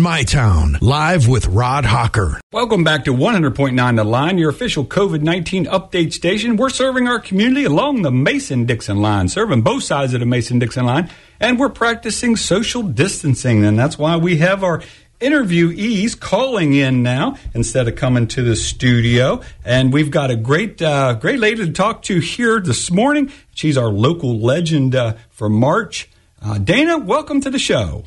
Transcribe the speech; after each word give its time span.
My 0.00 0.22
Town, 0.22 0.78
live 0.80 1.28
with 1.28 1.46
Rod 1.46 1.84
Hawker. 1.84 2.40
Welcome 2.52 2.84
back 2.84 3.04
to 3.04 3.12
100.9 3.12 3.96
The 3.96 4.04
Line, 4.04 4.38
your 4.38 4.48
official 4.48 4.84
COVID 4.84 5.20
19 5.20 5.66
update 5.66 6.12
station. 6.12 6.56
We're 6.56 6.70
serving 6.70 7.06
our 7.06 7.20
community 7.20 7.64
along 7.64 8.02
the 8.02 8.10
Mason 8.10 8.64
Dixon 8.64 9.02
line, 9.02 9.28
serving 9.28 9.62
both 9.62 9.82
sides 9.82 10.14
of 10.14 10.20
the 10.20 10.26
Mason 10.26 10.58
Dixon 10.58 10.86
line, 10.86 11.10
and 11.38 11.58
we're 11.58 11.68
practicing 11.68 12.36
social 12.36 12.82
distancing. 12.82 13.64
And 13.64 13.78
that's 13.78 13.98
why 13.98 14.16
we 14.16 14.38
have 14.38 14.64
our 14.64 14.82
interviewees 15.20 16.18
calling 16.18 16.72
in 16.72 17.02
now 17.02 17.36
instead 17.52 17.86
of 17.86 17.96
coming 17.96 18.26
to 18.28 18.42
the 18.42 18.56
studio. 18.56 19.42
And 19.64 19.92
we've 19.92 20.10
got 20.10 20.30
a 20.30 20.36
great, 20.36 20.80
uh, 20.80 21.14
great 21.14 21.38
lady 21.40 21.66
to 21.66 21.72
talk 21.72 22.02
to 22.02 22.20
here 22.20 22.58
this 22.60 22.90
morning. 22.90 23.30
She's 23.54 23.76
our 23.76 23.90
local 23.90 24.38
legend 24.38 24.94
uh, 24.94 25.14
for 25.28 25.48
March. 25.48 26.08
Uh, 26.40 26.58
Dana, 26.58 26.98
welcome 26.98 27.40
to 27.42 27.50
the 27.50 27.58
show. 27.58 28.04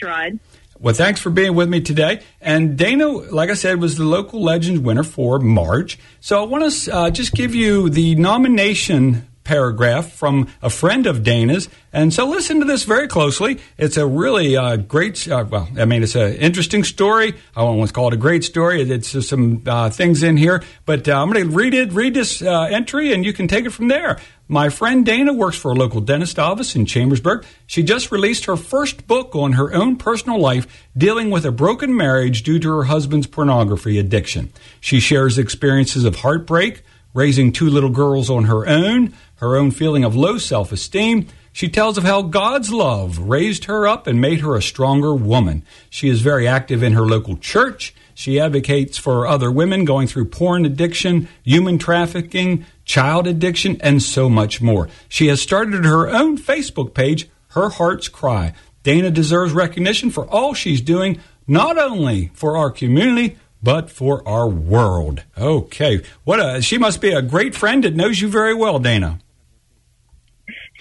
Thanks, 0.00 0.02
Rod. 0.02 0.38
Well, 0.80 0.94
thanks 0.94 1.20
for 1.20 1.30
being 1.30 1.54
with 1.56 1.68
me 1.68 1.80
today. 1.80 2.20
And 2.40 2.78
Dana, 2.78 3.08
like 3.08 3.50
I 3.50 3.54
said, 3.54 3.80
was 3.80 3.96
the 3.96 4.04
local 4.04 4.40
legends 4.40 4.80
winner 4.80 5.02
for 5.02 5.40
March. 5.40 5.98
So 6.20 6.40
I 6.40 6.46
want 6.46 6.72
to 6.72 6.94
uh, 6.94 7.10
just 7.10 7.34
give 7.34 7.54
you 7.54 7.90
the 7.90 8.14
nomination 8.14 9.27
paragraph 9.48 10.12
from 10.12 10.46
a 10.60 10.68
friend 10.68 11.06
of 11.06 11.22
Dana's. 11.22 11.70
And 11.90 12.12
so 12.12 12.28
listen 12.28 12.60
to 12.60 12.66
this 12.66 12.84
very 12.84 13.08
closely. 13.08 13.60
It's 13.78 13.96
a 13.96 14.06
really 14.06 14.58
uh, 14.58 14.76
great, 14.76 15.26
uh, 15.26 15.46
well, 15.48 15.66
I 15.78 15.86
mean, 15.86 16.02
it's 16.02 16.14
an 16.14 16.34
interesting 16.34 16.84
story. 16.84 17.34
I 17.56 17.62
won't 17.62 17.78
want 17.78 17.88
to 17.88 17.94
call 17.94 18.08
it 18.08 18.14
a 18.14 18.18
great 18.18 18.44
story. 18.44 18.82
It's 18.82 19.26
some 19.26 19.62
uh, 19.66 19.88
things 19.88 20.22
in 20.22 20.36
here, 20.36 20.62
but 20.84 21.08
uh, 21.08 21.18
I'm 21.18 21.32
going 21.32 21.48
to 21.48 21.56
read 21.56 21.72
it, 21.72 21.94
read 21.94 22.12
this 22.12 22.42
uh, 22.42 22.64
entry, 22.64 23.14
and 23.14 23.24
you 23.24 23.32
can 23.32 23.48
take 23.48 23.64
it 23.64 23.70
from 23.70 23.88
there. 23.88 24.18
My 24.48 24.68
friend 24.68 25.04
Dana 25.04 25.32
works 25.32 25.56
for 25.56 25.72
a 25.72 25.74
local 25.74 26.02
dentist 26.02 26.38
office 26.38 26.76
in 26.76 26.84
Chambersburg. 26.84 27.46
She 27.66 27.82
just 27.82 28.12
released 28.12 28.44
her 28.44 28.56
first 28.56 29.06
book 29.06 29.34
on 29.34 29.52
her 29.52 29.72
own 29.72 29.96
personal 29.96 30.38
life 30.38 30.66
dealing 30.94 31.30
with 31.30 31.46
a 31.46 31.52
broken 31.52 31.96
marriage 31.96 32.42
due 32.42 32.58
to 32.58 32.68
her 32.76 32.84
husband's 32.84 33.26
pornography 33.26 33.98
addiction. 33.98 34.52
She 34.80 35.00
shares 35.00 35.38
experiences 35.38 36.04
of 36.04 36.16
heartbreak, 36.16 36.82
raising 37.18 37.50
two 37.50 37.68
little 37.68 37.90
girls 37.90 38.30
on 38.30 38.44
her 38.44 38.64
own, 38.68 39.12
her 39.36 39.56
own 39.56 39.72
feeling 39.72 40.04
of 40.04 40.14
low 40.14 40.38
self 40.38 40.70
esteem. 40.70 41.26
She 41.52 41.68
tells 41.68 41.98
of 41.98 42.04
how 42.04 42.22
God's 42.22 42.72
love 42.72 43.18
raised 43.18 43.64
her 43.64 43.88
up 43.88 44.06
and 44.06 44.20
made 44.20 44.40
her 44.40 44.54
a 44.54 44.62
stronger 44.62 45.12
woman. 45.12 45.64
She 45.90 46.08
is 46.08 46.20
very 46.20 46.46
active 46.46 46.80
in 46.80 46.92
her 46.92 47.02
local 47.02 47.36
church. 47.36 47.92
She 48.14 48.38
advocates 48.38 48.98
for 48.98 49.26
other 49.26 49.50
women 49.50 49.84
going 49.84 50.06
through 50.06 50.26
porn 50.26 50.64
addiction, 50.64 51.28
human 51.42 51.78
trafficking, 51.78 52.64
child 52.84 53.26
addiction, 53.26 53.80
and 53.80 54.00
so 54.00 54.28
much 54.28 54.62
more. 54.62 54.88
She 55.08 55.26
has 55.26 55.42
started 55.42 55.84
her 55.84 56.08
own 56.08 56.38
Facebook 56.38 56.94
page, 56.94 57.28
Her 57.48 57.68
Heart's 57.68 58.08
Cry. 58.08 58.54
Dana 58.84 59.10
deserves 59.10 59.52
recognition 59.52 60.10
for 60.10 60.24
all 60.28 60.54
she's 60.54 60.80
doing, 60.80 61.20
not 61.48 61.78
only 61.78 62.30
for 62.34 62.56
our 62.56 62.70
community, 62.70 63.36
but 63.62 63.90
for 63.90 64.26
our 64.26 64.48
world. 64.48 65.24
Okay. 65.36 66.02
What 66.24 66.40
a, 66.40 66.62
she 66.62 66.78
must 66.78 67.00
be 67.00 67.12
a 67.12 67.22
great 67.22 67.54
friend 67.54 67.84
that 67.84 67.94
knows 67.94 68.20
you 68.20 68.28
very 68.28 68.54
well, 68.54 68.78
Dana. 68.78 69.18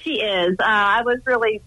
She 0.03 0.21
is. 0.21 0.55
Uh, 0.59 0.63
I 0.65 1.01
was 1.01 1.19
really 1.25 1.61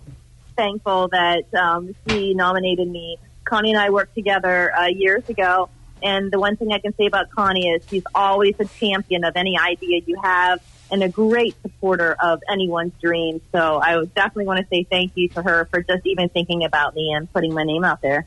thankful 0.56 1.08
that 1.08 1.52
um, 1.54 1.94
she 2.08 2.34
nominated 2.34 2.88
me. 2.88 3.18
Connie 3.44 3.70
and 3.70 3.80
I 3.80 3.90
worked 3.90 4.14
together 4.14 4.74
uh, 4.74 4.86
years 4.86 5.28
ago, 5.28 5.68
and 6.02 6.30
the 6.30 6.38
one 6.38 6.56
thing 6.56 6.72
I 6.72 6.78
can 6.78 6.94
say 6.96 7.06
about 7.06 7.30
Connie 7.30 7.68
is 7.68 7.82
she's 7.88 8.04
always 8.14 8.54
a 8.58 8.64
champion 8.64 9.24
of 9.24 9.36
any 9.36 9.58
idea 9.58 10.00
you 10.06 10.20
have 10.22 10.60
and 10.90 11.02
a 11.02 11.08
great 11.08 11.54
supporter 11.62 12.16
of 12.22 12.40
anyone's 12.48 12.92
dreams. 13.00 13.42
So 13.52 13.80
I 13.80 14.04
definitely 14.04 14.46
want 14.46 14.60
to 14.60 14.66
say 14.68 14.84
thank 14.84 15.12
you 15.14 15.28
to 15.30 15.42
her 15.42 15.66
for 15.66 15.82
just 15.82 16.06
even 16.06 16.28
thinking 16.28 16.64
about 16.64 16.94
me 16.94 17.12
and 17.12 17.32
putting 17.32 17.54
my 17.54 17.64
name 17.64 17.84
out 17.84 18.00
there. 18.00 18.26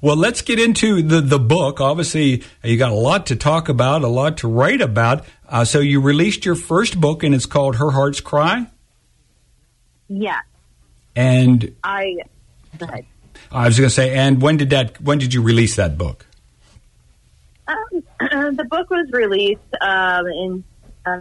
Well, 0.00 0.16
let's 0.16 0.42
get 0.42 0.58
into 0.58 1.02
the, 1.02 1.20
the 1.20 1.38
book. 1.38 1.80
Obviously, 1.80 2.42
you 2.62 2.76
got 2.76 2.90
a 2.90 2.94
lot 2.94 3.26
to 3.26 3.36
talk 3.36 3.68
about, 3.68 4.02
a 4.02 4.08
lot 4.08 4.38
to 4.38 4.48
write 4.48 4.80
about. 4.80 5.24
Uh, 5.48 5.64
so 5.64 5.80
you 5.80 6.00
released 6.00 6.44
your 6.44 6.54
first 6.54 7.00
book, 7.00 7.22
and 7.22 7.34
it's 7.34 7.46
called 7.46 7.76
Her 7.76 7.90
Heart's 7.90 8.20
Cry. 8.20 8.66
Yeah. 10.08 10.40
And 11.14 11.76
I. 11.84 12.16
Go 12.78 12.86
ahead. 12.86 13.06
I 13.52 13.66
was 13.66 13.78
going 13.78 13.88
to 13.88 13.94
say, 13.94 14.14
and 14.14 14.40
when 14.40 14.56
did 14.56 14.70
that? 14.70 15.00
When 15.00 15.18
did 15.18 15.34
you 15.34 15.42
release 15.42 15.76
that 15.76 15.98
book? 15.98 16.26
Um, 17.66 17.76
the 18.56 18.66
book 18.68 18.90
was 18.90 19.10
released 19.12 19.60
um, 19.80 20.26
in 20.26 20.64
uh, 21.04 21.20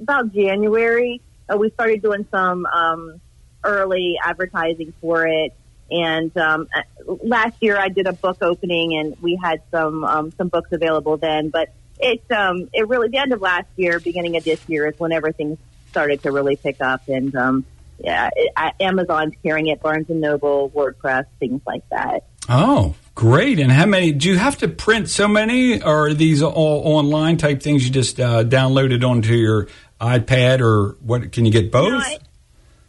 about 0.00 0.32
January. 0.32 1.20
Uh, 1.48 1.56
we 1.56 1.70
started 1.70 2.02
doing 2.02 2.26
some 2.30 2.66
um, 2.66 3.20
early 3.64 4.16
advertising 4.22 4.92
for 5.00 5.26
it, 5.26 5.54
and 5.92 6.36
um, 6.36 6.68
last 7.06 7.56
year 7.60 7.78
I 7.78 7.88
did 7.88 8.06
a 8.06 8.12
book 8.12 8.38
opening, 8.42 8.96
and 8.96 9.16
we 9.20 9.36
had 9.36 9.62
some 9.70 10.04
um, 10.04 10.30
some 10.32 10.48
books 10.48 10.72
available 10.72 11.16
then. 11.16 11.50
But 11.50 11.72
it's 11.98 12.30
um, 12.30 12.68
it 12.72 12.88
really 12.88 13.08
the 13.08 13.18
end 13.18 13.32
of 13.32 13.40
last 13.40 13.68
year, 13.76 14.00
beginning 14.00 14.36
of 14.36 14.44
this 14.44 14.60
year 14.68 14.86
is 14.86 14.98
when 14.98 15.12
everything 15.12 15.58
started 15.90 16.22
to 16.22 16.32
really 16.32 16.56
pick 16.56 16.80
up, 16.80 17.08
and 17.08 17.34
um, 17.36 17.64
yeah, 17.98 18.30
it, 18.34 18.52
uh, 18.56 18.70
Amazon's 18.80 19.34
carrying 19.42 19.68
it, 19.68 19.80
Barnes 19.80 20.08
and 20.08 20.20
Noble, 20.20 20.70
WordPress, 20.70 21.26
things 21.38 21.60
like 21.66 21.88
that. 21.90 22.24
Oh, 22.48 22.94
great! 23.14 23.60
And 23.60 23.70
how 23.70 23.86
many? 23.86 24.12
Do 24.12 24.28
you 24.28 24.38
have 24.38 24.58
to 24.58 24.68
print 24.68 25.08
so 25.08 25.28
many, 25.28 25.82
or 25.82 26.08
are 26.08 26.14
these 26.14 26.42
all 26.42 26.82
online 26.84 27.36
type 27.36 27.62
things 27.62 27.84
you 27.84 27.92
just 27.92 28.18
uh, 28.18 28.42
downloaded 28.42 29.08
onto 29.08 29.34
your 29.34 29.68
iPad, 30.00 30.60
or 30.60 30.96
what? 31.00 31.30
Can 31.32 31.44
you 31.44 31.52
get 31.52 31.70
both? 31.70 31.84
You 31.84 31.92
know, 31.92 31.98
I, 31.98 32.18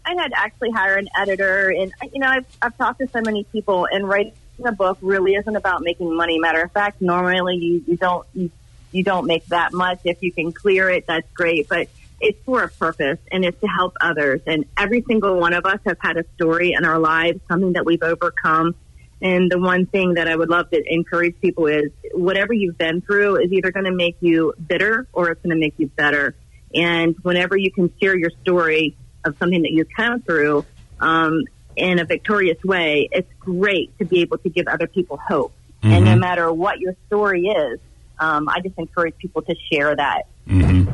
I 0.05 0.15
had 0.15 0.31
actually 0.35 0.71
hire 0.71 0.97
an 0.97 1.07
editor, 1.17 1.69
and 1.69 1.91
you 2.11 2.19
know, 2.19 2.27
I've, 2.27 2.45
I've 2.61 2.77
talked 2.77 2.99
to 2.99 3.07
so 3.07 3.21
many 3.21 3.45
people, 3.45 3.87
and 3.91 4.07
writing 4.07 4.33
a 4.63 4.71
book 4.71 4.97
really 5.01 5.33
isn't 5.35 5.55
about 5.55 5.81
making 5.81 6.15
money. 6.15 6.39
Matter 6.39 6.61
of 6.61 6.71
fact, 6.71 7.01
normally 7.01 7.55
you, 7.55 7.83
you 7.87 7.97
don't 7.97 8.25
you, 8.33 8.51
you 8.91 9.03
don't 9.03 9.25
make 9.25 9.45
that 9.47 9.73
much. 9.73 9.99
If 10.03 10.21
you 10.21 10.31
can 10.31 10.51
clear 10.51 10.89
it, 10.89 11.07
that's 11.07 11.29
great, 11.33 11.67
but 11.67 11.87
it's 12.21 12.39
for 12.45 12.63
a 12.63 12.69
purpose 12.69 13.19
and 13.31 13.43
it's 13.43 13.59
to 13.59 13.67
help 13.67 13.95
others. 13.99 14.41
And 14.47 14.65
every 14.77 15.01
single 15.01 15.37
one 15.39 15.53
of 15.53 15.65
us 15.65 15.79
has 15.85 15.97
had 15.99 16.17
a 16.17 16.23
story 16.35 16.73
in 16.73 16.85
our 16.85 16.99
lives, 16.99 17.41
something 17.49 17.73
that 17.73 17.85
we've 17.85 18.01
overcome. 18.01 18.75
And 19.21 19.51
the 19.51 19.59
one 19.59 19.85
thing 19.85 20.15
that 20.15 20.27
I 20.27 20.35
would 20.35 20.49
love 20.49 20.69
to 20.69 20.83
encourage 20.85 21.39
people 21.41 21.67
is 21.67 21.91
whatever 22.13 22.53
you've 22.53 22.77
been 22.77 23.01
through 23.01 23.37
is 23.37 23.51
either 23.51 23.71
going 23.71 23.85
to 23.85 23.91
make 23.91 24.17
you 24.21 24.53
bitter 24.65 25.07
or 25.11 25.31
it's 25.31 25.41
going 25.41 25.55
to 25.55 25.59
make 25.59 25.75
you 25.77 25.87
better. 25.87 26.35
And 26.73 27.15
whenever 27.23 27.57
you 27.57 27.71
can 27.71 27.91
share 28.01 28.17
your 28.17 28.31
story 28.41 28.95
of 29.25 29.37
something 29.37 29.61
that 29.61 29.71
you've 29.71 29.89
come 29.95 30.21
through 30.21 30.65
um, 30.99 31.43
in 31.75 31.99
a 31.99 32.05
victorious 32.05 32.61
way, 32.63 33.09
it's 33.11 33.31
great 33.39 33.97
to 33.99 34.05
be 34.05 34.21
able 34.21 34.37
to 34.39 34.49
give 34.49 34.67
other 34.67 34.87
people 34.87 35.17
hope. 35.17 35.53
Mm-hmm. 35.81 35.93
And 35.93 36.05
no 36.05 36.15
matter 36.15 36.51
what 36.51 36.79
your 36.79 36.95
story 37.07 37.47
is, 37.47 37.79
um, 38.19 38.47
I 38.47 38.59
just 38.61 38.77
encourage 38.77 39.17
people 39.17 39.41
to 39.43 39.55
share 39.71 39.95
that. 39.95 40.23
Mm-hmm. 40.47 40.91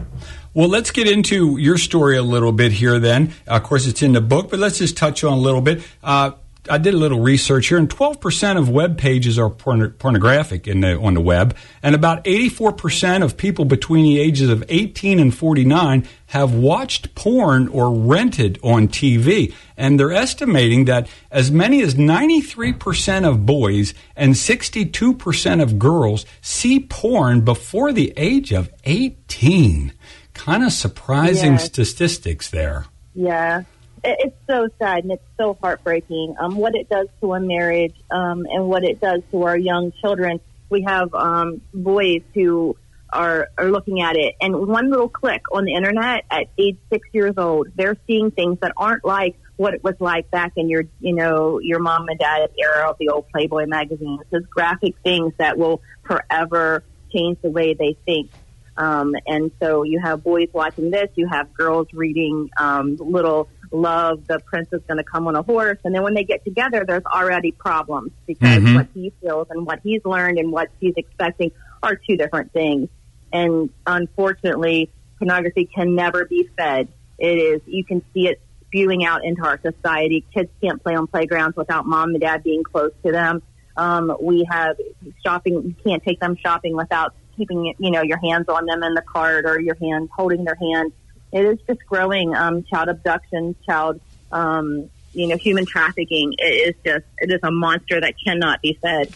Well, 0.53 0.67
let's 0.67 0.91
get 0.91 1.07
into 1.07 1.57
your 1.57 1.77
story 1.77 2.17
a 2.17 2.23
little 2.23 2.51
bit 2.51 2.71
here 2.71 2.99
then. 2.99 3.33
Of 3.47 3.63
course, 3.63 3.85
it's 3.85 4.01
in 4.01 4.13
the 4.13 4.21
book, 4.21 4.49
but 4.49 4.59
let's 4.59 4.79
just 4.79 4.97
touch 4.97 5.23
on 5.23 5.33
a 5.33 5.41
little 5.41 5.61
bit. 5.61 5.83
Uh, 6.03 6.31
I 6.69 6.77
did 6.77 6.93
a 6.93 6.97
little 6.97 7.19
research 7.19 7.67
here, 7.67 7.77
and 7.77 7.89
12% 7.89 8.57
of 8.57 8.69
web 8.69 8.97
pages 8.97 9.39
are 9.39 9.49
porn- 9.49 9.91
pornographic 9.91 10.67
in 10.67 10.81
the, 10.81 10.97
on 10.99 11.13
the 11.13 11.21
web, 11.21 11.55
and 11.81 11.95
about 11.95 12.23
84% 12.25 13.23
of 13.23 13.37
people 13.37 13.65
between 13.65 14.03
the 14.03 14.19
ages 14.19 14.49
of 14.49 14.63
18 14.69 15.19
and 15.19 15.35
49 15.35 16.07
have 16.27 16.53
watched 16.53 17.15
porn 17.15 17.67
or 17.69 17.93
rented 17.93 18.59
on 18.63 18.87
TV. 18.87 19.53
And 19.75 19.99
they're 19.99 20.11
estimating 20.11 20.85
that 20.85 21.07
as 21.31 21.51
many 21.51 21.81
as 21.81 21.95
93% 21.95 23.27
of 23.27 23.45
boys 23.45 23.93
and 24.15 24.33
62% 24.33 25.61
of 25.61 25.79
girls 25.79 26.25
see 26.41 26.79
porn 26.79 27.41
before 27.41 27.91
the 27.91 28.13
age 28.15 28.51
of 28.51 28.71
18. 28.83 29.93
Kind 30.33 30.63
of 30.63 30.71
surprising 30.71 31.57
statistics 31.57 32.49
there. 32.49 32.85
Yeah 33.15 33.63
it's 34.03 34.35
so 34.47 34.69
sad 34.79 35.03
and 35.03 35.13
it's 35.13 35.23
so 35.37 35.57
heartbreaking. 35.61 36.35
Um, 36.39 36.57
what 36.57 36.75
it 36.75 36.89
does 36.89 37.07
to 37.21 37.33
a 37.33 37.39
marriage, 37.39 37.95
um, 38.11 38.45
and 38.49 38.67
what 38.67 38.83
it 38.83 38.99
does 38.99 39.21
to 39.31 39.43
our 39.43 39.57
young 39.57 39.91
children. 40.01 40.39
We 40.69 40.83
have 40.83 41.13
um, 41.15 41.61
boys 41.73 42.21
who 42.33 42.77
are 43.11 43.47
are 43.57 43.71
looking 43.71 44.01
at 44.01 44.15
it, 44.15 44.35
and 44.41 44.55
one 44.67 44.89
little 44.89 45.09
click 45.09 45.41
on 45.51 45.65
the 45.65 45.73
internet 45.73 46.25
at 46.29 46.47
age 46.57 46.77
six 46.91 47.07
years 47.11 47.33
old, 47.37 47.69
they're 47.75 47.97
seeing 48.07 48.31
things 48.31 48.59
that 48.61 48.73
aren't 48.77 49.03
like 49.03 49.35
what 49.57 49.73
it 49.73 49.83
was 49.83 49.95
like 49.99 50.31
back 50.31 50.53
in 50.55 50.69
your, 50.69 50.85
you 51.01 51.13
know, 51.13 51.59
your 51.59 51.79
mom 51.79 52.07
and 52.07 52.17
dad 52.17 52.49
era 52.57 52.89
of 52.89 52.97
the 52.97 53.09
old 53.09 53.27
Playboy 53.29 53.65
magazine. 53.65 54.17
It's 54.21 54.31
just 54.31 54.49
graphic 54.49 54.95
things 55.03 55.33
that 55.37 55.57
will 55.57 55.81
forever 56.05 56.83
change 57.11 57.39
the 57.41 57.49
way 57.49 57.73
they 57.73 57.97
think. 58.05 58.31
Um, 58.77 59.13
and 59.27 59.51
so 59.61 59.83
you 59.83 59.99
have 59.99 60.23
boys 60.23 60.47
watching 60.53 60.89
this, 60.89 61.09
you 61.15 61.27
have 61.27 61.53
girls 61.53 61.87
reading 61.91 62.49
um, 62.57 62.95
little 62.95 63.49
love 63.71 64.25
the 64.27 64.39
prince 64.39 64.69
is 64.71 64.81
going 64.87 64.97
to 64.97 65.03
come 65.03 65.27
on 65.27 65.35
a 65.35 65.41
horse. 65.41 65.77
And 65.83 65.93
then 65.93 66.03
when 66.03 66.13
they 66.13 66.23
get 66.23 66.43
together, 66.43 66.83
there's 66.85 67.05
already 67.05 67.51
problems 67.51 68.11
because 68.25 68.59
mm-hmm. 68.59 68.75
what 68.75 68.87
he 68.93 69.13
feels 69.21 69.47
and 69.49 69.65
what 69.65 69.79
he's 69.83 70.03
learned 70.05 70.37
and 70.37 70.51
what 70.51 70.69
he's 70.79 70.93
expecting 70.97 71.51
are 71.83 71.95
two 71.95 72.17
different 72.17 72.51
things. 72.51 72.89
And 73.31 73.69
unfortunately, 73.85 74.89
pornography 75.17 75.65
can 75.65 75.95
never 75.95 76.25
be 76.25 76.49
fed. 76.57 76.87
It 77.17 77.37
is, 77.37 77.61
you 77.65 77.83
can 77.83 78.03
see 78.13 78.27
it 78.27 78.41
spewing 78.67 79.03
out 79.05 79.23
into 79.23 79.43
our 79.43 79.59
society. 79.61 80.25
Kids 80.33 80.49
can't 80.61 80.81
play 80.81 80.95
on 80.95 81.07
playgrounds 81.07 81.57
without 81.57 81.85
mom 81.85 82.11
and 82.11 82.21
dad 82.21 82.43
being 82.43 82.63
close 82.63 82.91
to 83.05 83.11
them. 83.11 83.41
Um, 83.77 84.15
we 84.21 84.45
have 84.49 84.77
shopping. 85.23 85.53
You 85.63 85.75
can't 85.83 86.03
take 86.03 86.19
them 86.19 86.35
shopping 86.37 86.75
without 86.75 87.13
keeping, 87.37 87.73
you 87.77 87.91
know, 87.91 88.01
your 88.01 88.17
hands 88.17 88.47
on 88.49 88.65
them 88.65 88.83
in 88.83 88.93
the 88.93 89.01
cart 89.01 89.45
or 89.45 89.59
your 89.59 89.75
hand 89.75 90.09
holding 90.15 90.43
their 90.43 90.55
hand. 90.55 90.91
It 91.31 91.45
is 91.45 91.59
just 91.67 91.85
growing. 91.85 92.35
Um, 92.35 92.63
child 92.63 92.89
abduction, 92.89 93.55
child, 93.65 94.01
um, 94.31 94.89
you 95.13 95.27
know, 95.27 95.37
human 95.37 95.65
trafficking. 95.65 96.33
It 96.37 96.69
is 96.69 96.75
just, 96.83 97.05
it 97.19 97.31
is 97.31 97.39
a 97.43 97.51
monster 97.51 97.99
that 98.01 98.15
cannot 98.23 98.61
be 98.61 98.77
fed. 98.81 99.13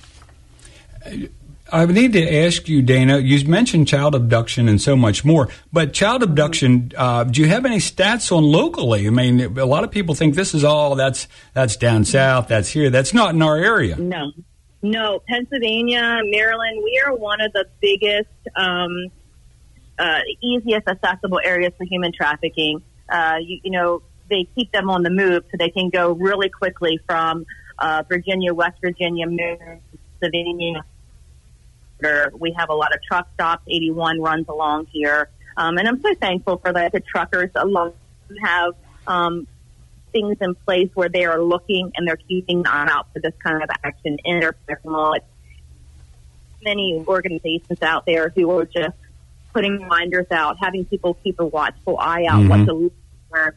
I 1.72 1.86
need 1.88 2.14
to 2.14 2.46
ask 2.46 2.68
you, 2.68 2.84
Dana. 2.84 3.18
You 3.18 3.48
mentioned 3.48 3.88
child 3.88 4.14
abduction 4.14 4.70
and 4.70 4.80
so 4.80 4.96
much 4.96 5.26
more, 5.26 5.50
but 5.72 5.92
child 5.92 6.22
abduction. 6.22 6.92
Uh, 6.96 7.24
do 7.24 7.42
you 7.42 7.48
have 7.48 7.66
any 7.66 7.78
stats 7.78 8.36
on 8.36 8.44
locally? 8.44 9.08
I 9.08 9.10
mean, 9.10 9.58
a 9.58 9.66
lot 9.66 9.84
of 9.84 9.90
people 9.90 10.14
think 10.14 10.36
this 10.36 10.54
is 10.54 10.64
all 10.64 10.96
that's 10.96 11.28
that's 11.54 11.76
down 11.76 12.06
south, 12.06 12.48
that's 12.48 12.70
here. 12.70 12.92
That's 12.92 13.14
not 13.14 13.34
in 13.34 13.42
our 13.42 13.58
area. 13.58 13.96
No, 13.96 14.32
no. 14.84 15.20
Pennsylvania, 15.28 16.22
Maryland. 16.26 16.82
We 16.84 17.02
are 17.06 17.16
one 17.16 17.42
of 17.42 17.52
the 17.54 17.66
biggest, 17.82 18.30
um, 18.56 19.08
uh, 20.00 20.20
easiest 20.42 20.88
accessible 20.88 21.40
areas 21.44 21.74
for 21.78 21.86
human 21.86 22.12
trafficking. 22.12 22.82
Uh, 23.10 23.38
you, 23.42 23.60
you 23.64 23.72
know, 23.72 24.02
they 24.30 24.48
keep 24.56 24.72
them 24.72 24.90
on 24.90 25.04
the 25.04 25.10
move 25.10 25.44
so 25.52 25.58
they 25.58 25.70
can 25.70 25.90
go 25.90 26.14
really 26.14 26.50
quickly 26.50 27.00
from 27.06 27.46
uh, 27.80 28.04
Virginia, 28.08 28.54
West 28.54 28.78
Virginia, 28.82 29.28
Maryland, 29.28 29.82
Pennsylvania 30.20 30.84
we 32.34 32.54
have 32.58 32.70
a 32.70 32.74
lot 32.74 32.94
of 32.94 33.02
truck 33.04 33.28
stops. 33.34 33.64
81 33.68 34.22
runs 34.22 34.48
along 34.48 34.88
here. 34.92 35.30
Um, 35.56 35.78
and 35.78 35.88
I'm 35.88 36.02
so 36.02 36.14
thankful 36.16 36.58
for 36.58 36.74
that. 36.74 36.92
The 36.92 37.00
truckers 37.00 37.52
alone 37.56 37.94
have 38.44 38.74
um, 39.08 39.48
things 40.12 40.38
in 40.42 40.56
place 40.56 40.90
where 40.94 41.10
they 41.10 41.26
are 41.26 41.42
looking 41.42 41.92
and 41.96 42.08
they're 42.08 42.18
keeping 42.18 42.60
an 42.60 42.68
eye 42.68 42.92
out 42.92 43.08
for 43.14 43.20
this 43.20 43.34
kind 43.44 43.62
of 43.62 43.70
action 43.84 44.18
in 44.26 44.40
their 44.40 44.54
personal. 44.54 45.16
Many 46.64 47.04
organizations 47.08 47.82
out 47.82 48.06
there 48.06 48.30
who 48.30 48.50
are 48.58 48.66
just 48.66 48.98
putting 49.54 49.82
reminders 49.82 50.28
out, 50.32 50.58
having 50.60 50.86
people 50.86 51.14
keep 51.24 51.40
a 51.40 51.46
watchful 51.46 51.98
eye 52.00 52.26
out, 52.26 52.42
mm-hmm. 52.42 52.50
what 52.50 52.66
to 52.66 52.74
look 52.74 52.94
for. 53.30 53.56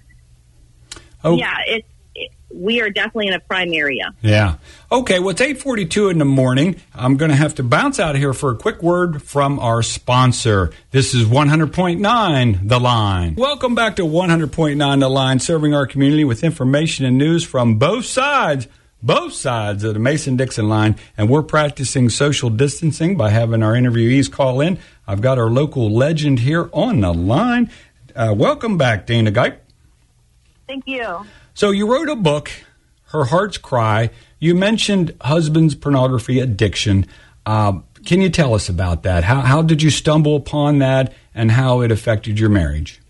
Oh. 1.25 1.37
Yeah, 1.37 1.56
it's 1.66 1.88
we 2.54 2.81
are 2.81 2.88
definitely 2.88 3.26
in 3.26 3.34
a 3.34 3.40
prime 3.40 3.75
area. 3.75 4.14
Yeah. 4.22 4.56
Okay. 4.90 5.19
Well, 5.19 5.31
it's 5.31 5.40
eight 5.40 5.58
forty-two 5.58 6.08
in 6.08 6.19
the 6.19 6.25
morning. 6.25 6.76
I'm 6.94 7.16
going 7.16 7.31
to 7.31 7.37
have 7.37 7.56
to 7.56 7.62
bounce 7.62 7.98
out 7.98 8.14
here 8.14 8.32
for 8.32 8.52
a 8.52 8.56
quick 8.56 8.82
word 8.82 9.22
from 9.22 9.58
our 9.58 9.82
sponsor. 9.82 10.70
This 10.93 11.12
is 11.12 11.26
one 11.26 11.48
hundred 11.48 11.75
point 11.75 12.00
nine, 12.00 12.60
The 12.62 12.78
Line. 12.78 13.34
Welcome 13.34 13.75
back 13.75 13.96
to 13.96 14.06
one 14.06 14.31
hundred 14.31 14.52
point 14.52 14.78
nine, 14.78 15.00
The 15.00 15.10
Line, 15.10 15.40
serving 15.40 15.75
our 15.75 15.87
community 15.87 16.25
with 16.25 16.44
information 16.44 17.04
and 17.04 17.19
news 17.19 17.44
from 17.44 17.78
both 17.78 18.06
sides. 18.06 18.69
Both 19.02 19.34
sides 19.34 19.84
of 19.84 19.94
the 19.94 20.00
Mason 20.00 20.37
Dixon 20.37 20.69
line, 20.69 20.96
and 21.19 21.28
we're 21.28 21.43
practicing 21.43 22.08
social 22.08 22.48
distancing 22.48 23.16
by 23.16 23.31
having 23.31 23.62
our 23.62 23.75
interviewees 23.75 24.31
call 24.31 24.60
in. 24.60 24.78
I've 25.06 25.20
got 25.20 25.38
our 25.38 25.50
local 25.50 25.90
legend 25.90 26.40
here 26.40 26.70
on 26.72 27.00
the 27.00 27.12
line. 27.12 27.70
Uh, 28.14 28.34
welcome 28.37 28.78
back, 28.78 29.06
Dana 29.06 29.31
Gipe. 29.31 29.62
Thank 30.66 30.87
you. 30.87 31.26
So 31.54 31.70
you 31.70 31.87
wrote 31.93 32.08
a 32.08 32.16
book, 32.16 32.50
Her 33.08 33.26
Heart's 33.26 33.58
Cry. 33.58 34.10
You 34.38 34.54
mentioned 34.54 35.14
husband's 35.20 35.75
pornography 35.75 36.40
addiction. 36.40 37.06
Uh, 37.44 37.81
can 38.06 38.20
you 38.22 38.31
tell 38.31 38.54
us 38.54 38.69
about 38.69 39.02
that? 39.02 39.25
How, 39.25 39.43
how 39.43 39.62
did 39.62 39.82
you 39.82 39.90
stumble 39.90 40.37
upon 40.37 40.78
that 40.78 41.12
and 41.34 41.50
how 41.50 41.82
it 41.82 41.93
affected 41.93 42.40
your 42.40 42.48
marriage? 42.48 43.00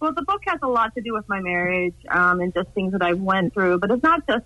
Well, 0.00 0.12
the 0.12 0.22
book 0.22 0.42
has 0.46 0.58
a 0.62 0.68
lot 0.68 0.94
to 0.96 1.00
do 1.00 1.14
with 1.14 1.28
my 1.28 1.40
marriage 1.40 1.94
um, 2.10 2.40
and 2.40 2.52
just 2.52 2.68
things 2.70 2.92
that 2.92 3.02
I 3.02 3.14
went 3.14 3.54
through, 3.54 3.78
but 3.78 3.90
it's 3.90 4.02
not 4.02 4.26
just 4.26 4.44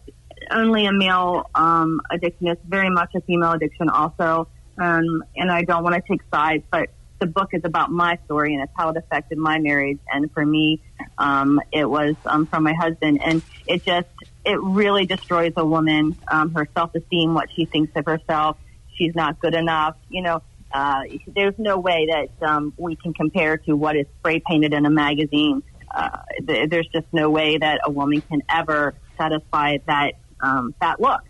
only 0.51 0.87
a 0.87 0.93
male 0.93 1.51
um, 1.55 2.01
addiction. 2.11 2.49
It's 2.49 2.61
very 2.67 2.91
much 2.91 3.11
a 3.15 3.21
female 3.23 3.53
addiction 3.53 3.89
also. 3.89 4.49
Um, 4.79 5.25
and 5.37 5.51
I 5.51 5.63
don't 5.63 5.83
want 5.83 5.97
to 5.97 6.03
take 6.09 6.21
sides, 6.33 6.65
but 6.71 6.91
the 7.21 7.27
book 7.27 7.49
is 7.53 7.63
about 7.65 7.91
my 7.91 8.19
story 8.27 8.55
and 8.55 8.63
it's 8.63 8.73
how 8.77 8.91
it 8.91 8.97
affected 8.97 9.39
my 9.39 9.59
marriage. 9.59 9.99
And 10.13 10.31
for 10.33 10.45
me, 10.45 10.81
um, 11.19 11.61
it 11.73 11.89
was 11.89 12.15
um, 12.25 12.47
from 12.47 12.63
my 12.63 12.75
husband, 12.75 13.21
and 13.25 13.43
it 13.67 13.85
just 13.85 14.07
it 14.45 14.61
really 14.63 15.05
destroys 15.05 15.53
a 15.57 15.65
woman, 15.65 16.17
um, 16.31 16.55
her 16.55 16.69
self 16.75 16.95
esteem, 16.95 17.35
what 17.35 17.49
she 17.55 17.65
thinks 17.65 17.93
of 17.97 18.05
herself. 18.07 18.57
She's 18.97 19.15
not 19.15 19.41
good 19.41 19.55
enough. 19.55 19.97
You 20.09 20.23
know, 20.23 20.43
uh, 20.73 21.03
there's 21.35 21.55
no 21.59 21.79
way 21.79 22.09
that 22.11 22.49
um, 22.49 22.73
we 22.77 22.97
can 22.97 23.15
compare 23.15 23.59
to 23.59 23.75
what 23.75 23.97
is 23.97 24.07
spray 24.19 24.41
painted 24.47 24.73
in 24.73 24.87
a 24.87 24.91
magazine. 24.91 25.63
Uh, 25.93 26.19
th- 26.47 26.71
there's 26.71 26.89
just 26.89 27.07
no 27.13 27.31
way 27.31 27.59
that 27.59 27.81
a 27.85 27.91
woman 27.91 28.21
can 28.21 28.43
ever 28.49 28.95
satisfy 29.17 29.79
that 29.87 30.13
um, 30.41 30.75
that 30.81 31.01
look. 31.01 31.23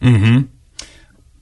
Mm-hmm. 0.00 0.46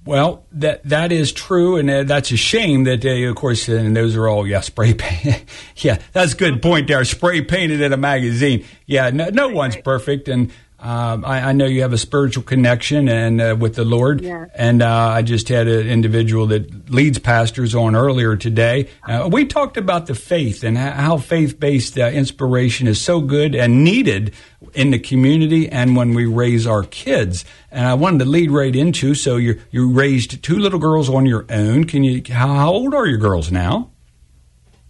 Well, 0.05 0.45
that 0.53 0.83
that 0.85 1.13
is 1.13 1.33
true, 1.33 1.77
and 1.77 1.89
uh, 1.89 2.03
that's 2.03 2.33
a 2.33 2.37
shame 2.37 2.85
that, 2.85 3.05
uh, 3.05 3.11
of 3.31 3.37
course, 3.37 3.69
and 3.69 3.97
those 3.97 4.17
are 4.17 4.27
all 4.27 4.47
yeah 4.47 4.61
spray 4.61 4.95
paint. 4.99 5.45
yeah, 5.77 5.99
that's 6.13 6.33
a 6.33 6.37
good 6.37 6.61
point 6.61 6.89
there. 6.89 7.05
Spray 7.05 7.43
painted 7.43 7.81
in 7.81 7.93
a 7.93 7.97
magazine. 7.97 8.65
Yeah, 8.87 9.11
no, 9.11 9.29
no 9.29 9.49
one's 9.49 9.77
perfect, 9.77 10.29
and 10.29 10.51
um, 10.83 11.25
I, 11.25 11.51
I, 11.51 11.53
know 11.53 11.67
you 11.67 11.83
have 11.83 11.93
a 11.93 11.99
spiritual 11.99 12.43
connection 12.43 13.09
and 13.09 13.41
uh, 13.41 13.57
with 13.57 13.77
the 13.77 13.85
Lord, 13.85 14.21
yeah. 14.21 14.47
and 14.53 14.83
uh, 14.83 15.11
I 15.11 15.23
just 15.23 15.49
had 15.49 15.69
an 15.69 15.87
individual 15.87 16.49
that 16.49 16.91
leads 16.91 17.21
pastors 17.21 17.73
on 17.73 17.95
earlier 17.95 18.35
today. 18.35 18.89
Uh, 19.07 19.29
we 19.31 19.47
talked 19.47 19.77
about 19.77 20.07
the 20.07 20.17
faith 20.17 20.65
and 20.65 20.77
how 20.77 21.19
faith-based 21.19 21.97
uh, 22.01 22.07
inspiration 22.07 22.89
is 22.89 23.01
so 23.01 23.21
good 23.21 23.55
and 23.55 23.85
needed 23.85 24.35
in 24.75 24.91
the 24.91 24.99
community 24.99 25.69
and 25.69 25.95
when 25.95 26.15
we 26.15 26.27
raise 26.27 26.67
our 26.67 26.83
kids. 26.83 27.45
And 27.71 27.87
I 27.87 27.95
wanted 27.95 28.19
to 28.19 28.25
lead 28.25 28.51
right 28.51 28.75
into 28.75 29.15
so 29.15 29.37
you 29.37 29.61
you 29.71 29.89
raised 29.93 30.43
two 30.43 30.59
little 30.59 30.81
girls 30.81 31.09
on 31.09 31.27
your 31.27 31.47
own. 31.49 31.85
Can 31.85 32.03
you? 32.03 32.23
How, 32.29 32.49
how 32.49 32.73
old 32.73 32.93
are 32.93 33.07
your 33.07 33.19
girls 33.19 33.53
now? 33.53 33.93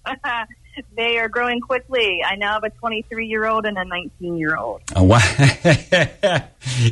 they 0.96 1.18
are 1.18 1.28
growing 1.28 1.60
quickly. 1.60 2.22
I 2.24 2.36
now 2.36 2.54
have 2.54 2.64
a 2.64 2.70
23 2.70 3.26
year 3.26 3.46
old 3.46 3.66
and 3.66 3.76
a 3.78 3.84
19 3.84 4.36
year 4.36 4.56
old. 4.56 4.82
Oh, 4.94 5.04
wow. 5.04 5.18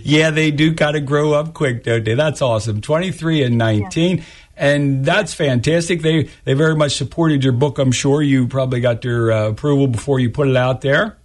yeah, 0.03 0.31
they 0.31 0.51
do 0.51 0.75
kind 0.75 0.97
of 0.97 1.05
grow 1.05 1.35
up 1.35 1.53
quick, 1.53 1.85
don't 1.85 2.03
they? 2.05 2.15
That's 2.15 2.41
awesome. 2.41 2.81
23 2.81 3.43
and 3.43 3.59
19. 3.59 4.19
Yeah. 4.19 4.25
And 4.57 5.05
that's 5.05 5.33
fantastic. 5.35 6.03
They 6.03 6.29
they 6.45 6.55
very 6.55 6.75
much 6.75 6.97
supported 6.97 7.45
your 7.45 7.53
book. 7.53 7.79
I'm 7.79 7.93
sure 7.93 8.21
you 8.23 8.49
probably 8.49 8.81
got 8.81 9.03
their 9.03 9.33
uh, 9.33 9.49
approval 9.49 9.87
before 9.87 10.19
you 10.19 10.31
put 10.31 10.49
it 10.49 10.57
out 10.57 10.81
there. 10.81 11.19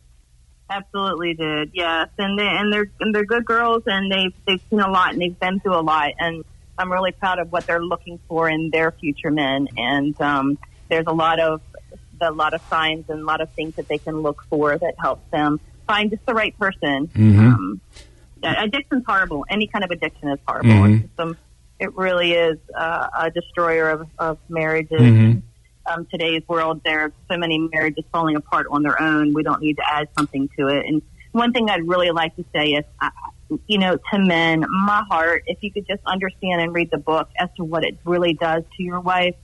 Absolutely 0.69 1.33
did. 1.33 1.71
Yes, 1.73 2.09
and 2.17 2.39
they 2.39 2.47
and 2.47 2.71
they're 2.71 2.89
and 2.99 3.13
they're 3.13 3.25
good 3.25 3.45
girls, 3.45 3.83
and 3.87 4.11
they've 4.11 4.33
they've 4.45 4.61
seen 4.69 4.79
a 4.79 4.89
lot, 4.89 5.13
and 5.13 5.21
they've 5.21 5.39
been 5.39 5.59
through 5.59 5.75
a 5.75 5.81
lot, 5.81 6.11
and 6.17 6.45
I'm 6.77 6.91
really 6.91 7.11
proud 7.11 7.39
of 7.39 7.51
what 7.51 7.65
they're 7.65 7.83
looking 7.83 8.19
for 8.27 8.49
in 8.49 8.69
their 8.71 8.91
future 8.91 9.31
men. 9.31 9.67
And 9.77 10.19
um, 10.21 10.57
there's 10.89 11.07
a 11.07 11.13
lot 11.13 11.39
of 11.39 11.61
a 12.21 12.31
lot 12.31 12.53
of 12.53 12.61
signs 12.69 13.05
and 13.09 13.21
a 13.21 13.25
lot 13.25 13.41
of 13.41 13.49
things 13.51 13.75
that 13.75 13.87
they 13.87 13.97
can 13.97 14.21
look 14.21 14.43
for 14.49 14.77
that 14.77 14.95
helps 14.99 15.29
them 15.31 15.59
find 15.87 16.09
just 16.09 16.25
the 16.25 16.33
right 16.33 16.57
person. 16.57 17.07
Mm-hmm. 17.07 17.39
Um, 17.39 17.81
addiction's 18.43 19.03
horrible. 19.07 19.45
Any 19.49 19.67
kind 19.67 19.83
of 19.83 19.91
addiction 19.91 20.29
is 20.29 20.39
horrible. 20.47 20.69
Mm-hmm. 20.69 21.07
Some, 21.17 21.37
it 21.79 21.95
really 21.95 22.33
is 22.33 22.57
uh, 22.75 23.07
a 23.19 23.31
destroyer 23.31 23.89
of, 23.89 24.07
of 24.17 24.37
marriages. 24.49 25.01
Mm-hmm. 25.01 25.39
Um, 25.87 26.07
today's 26.07 26.41
world, 26.47 26.81
there 26.83 27.01
are 27.01 27.13
so 27.29 27.37
many 27.37 27.59
marriages 27.59 28.05
falling 28.11 28.35
apart 28.35 28.67
on 28.71 28.81
their 28.81 28.99
own. 28.99 29.33
We 29.33 29.43
don't 29.43 29.61
need 29.61 29.75
to 29.75 29.83
add 29.87 30.07
something 30.17 30.49
to 30.57 30.67
it. 30.67 30.85
And 30.87 31.01
one 31.31 31.53
thing 31.53 31.69
I'd 31.69 31.87
really 31.87 32.11
like 32.11 32.35
to 32.37 32.45
say 32.55 32.69
is, 32.69 32.85
uh, 33.01 33.09
you 33.67 33.77
know, 33.77 33.97
to 34.11 34.19
men, 34.19 34.65
my 34.67 35.03
heart, 35.07 35.43
if 35.45 35.59
you 35.61 35.71
could 35.71 35.85
just 35.85 36.01
understand 36.05 36.61
and 36.61 36.73
read 36.73 36.89
the 36.89 36.97
book 36.97 37.29
as 37.37 37.49
to 37.57 37.63
what 37.63 37.83
it 37.83 37.97
really 38.03 38.33
does 38.33 38.63
to 38.77 38.83
your 38.83 38.99
wife, 38.99 39.35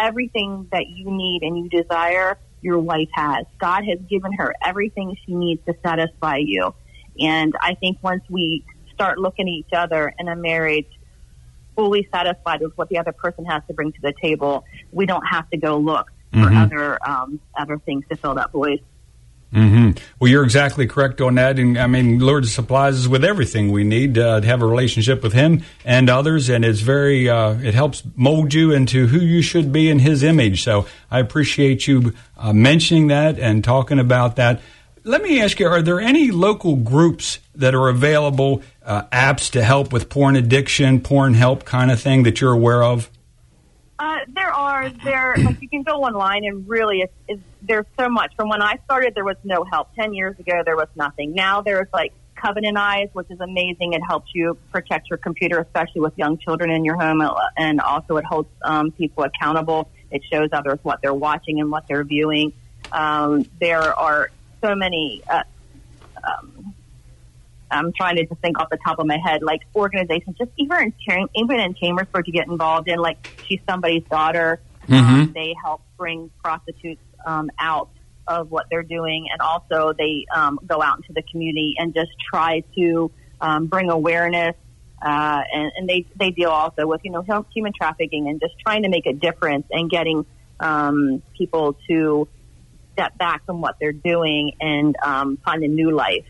everything 0.00 0.66
that 0.72 0.88
you 0.88 1.10
need 1.10 1.42
and 1.42 1.58
you 1.58 1.68
desire, 1.68 2.38
your 2.62 2.78
wife 2.78 3.08
has. 3.12 3.46
God 3.58 3.84
has 3.84 3.98
given 4.08 4.32
her 4.32 4.54
everything 4.64 5.16
she 5.26 5.34
needs 5.34 5.64
to 5.66 5.74
satisfy 5.84 6.38
you. 6.38 6.74
And 7.18 7.54
I 7.60 7.74
think 7.74 7.98
once 8.02 8.24
we 8.28 8.64
start 8.94 9.18
looking 9.18 9.46
at 9.48 9.52
each 9.52 9.72
other 9.72 10.12
in 10.18 10.28
a 10.28 10.36
marriage 10.36 10.88
fully 11.76 12.08
satisfied 12.12 12.60
with 12.60 12.76
what 12.76 12.88
the 12.88 12.98
other 12.98 13.12
person 13.12 13.44
has 13.44 13.62
to 13.68 13.74
bring 13.74 13.92
to 13.92 14.00
the 14.00 14.12
table, 14.20 14.64
we 14.92 15.06
don't 15.06 15.24
have 15.26 15.48
to 15.50 15.56
go 15.56 15.78
look 15.78 16.10
mm-hmm. 16.32 16.44
for 16.44 16.54
other 16.54 17.08
um, 17.08 17.40
other 17.56 17.78
things 17.78 18.04
to 18.10 18.16
fill 18.16 18.34
that 18.34 18.52
void. 18.52 18.80
Mm-hmm. 19.52 19.98
Well, 20.20 20.30
you're 20.30 20.44
exactly 20.44 20.86
correct 20.86 21.20
on 21.20 21.34
that. 21.34 21.58
And 21.58 21.76
I 21.76 21.88
mean, 21.88 22.20
Lord 22.20 22.46
supplies 22.46 23.00
us 23.00 23.08
with 23.08 23.24
everything 23.24 23.72
we 23.72 23.82
need 23.82 24.16
uh, 24.16 24.40
to 24.40 24.46
have 24.46 24.62
a 24.62 24.66
relationship 24.66 25.22
with 25.22 25.32
Him 25.32 25.64
and 25.84 26.08
others. 26.08 26.48
And 26.48 26.64
it's 26.64 26.80
very, 26.80 27.28
uh, 27.28 27.54
it 27.54 27.74
helps 27.74 28.02
mold 28.14 28.54
you 28.54 28.70
into 28.70 29.08
who 29.08 29.18
you 29.18 29.42
should 29.42 29.72
be 29.72 29.90
in 29.90 29.98
His 29.98 30.22
image. 30.22 30.62
So 30.62 30.86
I 31.10 31.18
appreciate 31.18 31.88
you 31.88 32.14
uh, 32.36 32.52
mentioning 32.52 33.08
that 33.08 33.38
and 33.40 33.64
talking 33.64 33.98
about 33.98 34.36
that. 34.36 34.60
Let 35.02 35.22
me 35.22 35.40
ask 35.40 35.58
you, 35.58 35.66
are 35.66 35.82
there 35.82 36.00
any 36.00 36.30
local 36.30 36.76
groups 36.76 37.38
that 37.54 37.74
are 37.74 37.88
available, 37.88 38.62
uh, 38.84 39.04
apps 39.04 39.50
to 39.52 39.64
help 39.64 39.92
with 39.92 40.10
porn 40.10 40.36
addiction, 40.36 41.00
porn 41.00 41.34
help 41.34 41.64
kind 41.64 41.90
of 41.90 42.00
thing 42.00 42.22
that 42.24 42.40
you're 42.40 42.52
aware 42.52 42.82
of? 42.82 43.10
Uh, 44.00 44.20
there 44.28 44.50
are 44.50 44.88
there 45.04 45.34
like 45.44 45.60
you 45.60 45.68
can 45.68 45.82
go 45.82 46.02
online 46.02 46.46
and 46.46 46.66
really 46.66 47.02
it's, 47.02 47.12
it's, 47.28 47.42
there's 47.60 47.84
so 47.98 48.08
much. 48.08 48.34
From 48.34 48.48
when 48.48 48.62
I 48.62 48.78
started, 48.86 49.14
there 49.14 49.26
was 49.26 49.36
no 49.44 49.62
help. 49.62 49.94
Ten 49.94 50.14
years 50.14 50.38
ago, 50.38 50.62
there 50.64 50.74
was 50.74 50.88
nothing. 50.96 51.34
Now 51.34 51.60
there's 51.60 51.88
like 51.92 52.14
Covenant 52.34 52.78
Eyes, 52.78 53.10
which 53.12 53.30
is 53.30 53.40
amazing. 53.40 53.92
It 53.92 54.00
helps 54.00 54.30
you 54.34 54.56
protect 54.72 55.10
your 55.10 55.18
computer, 55.18 55.58
especially 55.58 56.00
with 56.00 56.16
young 56.16 56.38
children 56.38 56.70
in 56.70 56.82
your 56.82 56.96
home, 56.96 57.22
and 57.58 57.78
also 57.82 58.16
it 58.16 58.24
holds 58.24 58.48
um, 58.62 58.90
people 58.92 59.24
accountable. 59.24 59.90
It 60.10 60.22
shows 60.32 60.48
others 60.52 60.78
what 60.82 61.02
they're 61.02 61.12
watching 61.12 61.60
and 61.60 61.70
what 61.70 61.86
they're 61.86 62.02
viewing. 62.02 62.54
Um, 62.92 63.44
there 63.60 63.94
are 63.98 64.30
so 64.62 64.74
many. 64.74 65.22
Uh, 65.28 65.42
I'm 67.70 67.92
trying 67.92 68.16
to 68.16 68.26
just 68.26 68.40
think 68.40 68.58
off 68.58 68.68
the 68.70 68.78
top 68.84 68.98
of 68.98 69.06
my 69.06 69.18
head, 69.24 69.42
like 69.42 69.60
organizations, 69.74 70.36
just 70.38 70.50
even 70.56 70.92
in 71.06 71.28
even 71.34 71.60
in 71.60 71.74
Chambersburg 71.74 72.24
to 72.24 72.32
get 72.32 72.48
involved 72.48 72.88
in. 72.88 72.98
Like 72.98 73.42
she's 73.46 73.60
somebody's 73.68 74.04
daughter. 74.10 74.60
Mm-hmm. 74.88 74.94
Um, 74.94 75.32
they 75.34 75.54
help 75.62 75.82
bring 75.96 76.30
prostitutes 76.42 77.02
um, 77.24 77.50
out 77.58 77.90
of 78.26 78.50
what 78.50 78.66
they're 78.70 78.82
doing, 78.82 79.28
and 79.32 79.40
also 79.40 79.92
they 79.96 80.26
um, 80.34 80.58
go 80.66 80.82
out 80.82 80.98
into 80.98 81.12
the 81.12 81.22
community 81.22 81.74
and 81.78 81.94
just 81.94 82.10
try 82.32 82.62
to 82.76 83.10
um, 83.40 83.66
bring 83.66 83.90
awareness. 83.90 84.56
Uh, 85.02 85.40
and, 85.52 85.72
and 85.76 85.88
they 85.88 86.04
they 86.16 86.30
deal 86.30 86.50
also 86.50 86.86
with 86.86 87.00
you 87.04 87.10
know 87.10 87.24
human 87.54 87.72
trafficking 87.72 88.28
and 88.28 88.40
just 88.40 88.54
trying 88.58 88.82
to 88.82 88.88
make 88.88 89.06
a 89.06 89.14
difference 89.14 89.66
and 89.70 89.90
getting 89.90 90.26
um, 90.60 91.22
people 91.36 91.76
to 91.88 92.28
step 92.92 93.16
back 93.16 93.44
from 93.46 93.60
what 93.60 93.76
they're 93.80 93.92
doing 93.92 94.52
and 94.60 94.96
um, 95.02 95.38
find 95.38 95.62
a 95.62 95.68
new 95.68 95.90
life. 95.90 96.26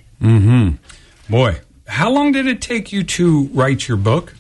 Mm-hmm. 1.31 1.37
Boy, 1.57 1.61
how 1.87 2.11
long 2.11 2.33
did 2.33 2.47
it 2.47 2.61
take 2.61 2.93
you 2.93 3.03
to 3.05 3.45
write 3.53 3.87
your 3.89 3.97
book? 3.97 4.35